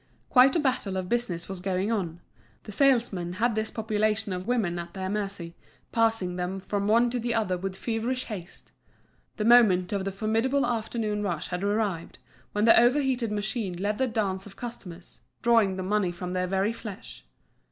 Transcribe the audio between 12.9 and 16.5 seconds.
heated machine led the dance of customers, drawing the money from their